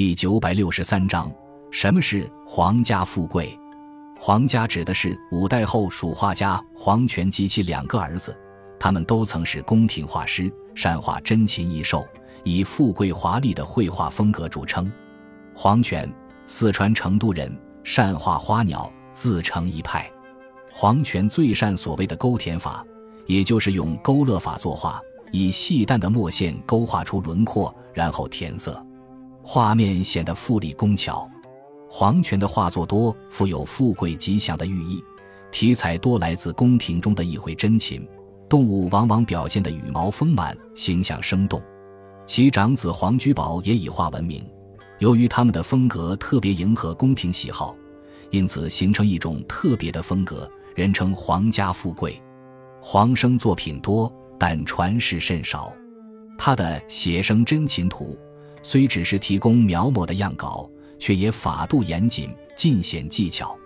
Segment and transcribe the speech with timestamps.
[0.00, 1.30] 第九百六十三章：
[1.70, 3.54] 什么是皇家富贵？
[4.18, 8.34] 皇家指的是五代后蜀画家黄权及其两个儿子，
[8.78, 12.08] 他们都曾是宫廷画师，善画珍禽异兽，
[12.44, 14.90] 以富贵华丽的绘画风格著称。
[15.54, 16.10] 黄权，
[16.46, 17.54] 四川成都人，
[17.84, 20.10] 善画花鸟，自成一派。
[20.72, 22.82] 黄权最善所谓的勾填法，
[23.26, 24.98] 也就是用勾勒法作画，
[25.30, 28.82] 以细淡的墨线勾画出轮廓，然后填色。
[29.42, 31.28] 画面显得富丽工巧，
[31.88, 35.02] 黄权的画作多富有富贵吉祥的寓意，
[35.50, 38.06] 题材多来自宫廷中的一回珍禽，
[38.48, 41.60] 动物往往表现得羽毛丰满，形象生动。
[42.26, 44.44] 其长子黄居宝也以画闻名，
[44.98, 47.74] 由于他们的风格特别迎合宫廷喜好，
[48.30, 52.22] 因此形成一种特别的风格，人称皇家富贵。
[52.80, 55.72] 黄生作品多，但传世甚少。
[56.38, 58.16] 他的《写生珍禽图》。
[58.62, 60.68] 虽只是提供描摹的样稿，
[60.98, 63.56] 却也法度严谨，尽显技巧。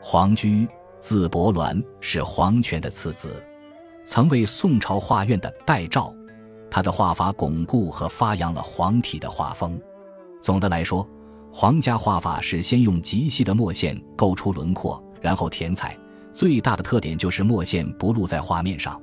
[0.00, 0.66] 黄居，
[0.98, 3.42] 字伯鸾，是黄权的次子，
[4.04, 6.12] 曾为宋朝画院的代照。
[6.70, 9.80] 他的画法巩固和发扬了黄体的画风。
[10.40, 11.06] 总的来说，
[11.52, 15.96] 皇家画法是先用极细的墨线勾出轮廓，然后填彩。
[16.32, 19.00] 最大的特点就是墨线不露在画面上。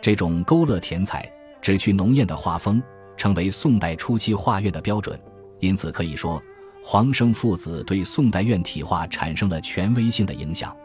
[0.00, 2.82] 这种勾勒填彩，只去浓艳的画风。
[3.16, 5.18] 成为宋代初期画院的标准，
[5.60, 6.42] 因此可以说，
[6.82, 10.76] 黄生父子对宋代院体画产生了权威性的影响。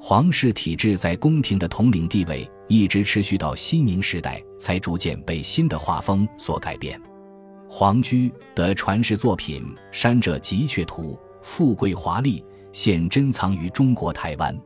[0.00, 7.00] 皇室体制在宫廷的统领地位一直持续到熙宁时代，才逐渐被新的画风所改变。
[7.68, 9.62] 黄居的传世作品
[9.92, 14.56] 《山者吉阙图》富贵华丽，现珍藏于中国台湾。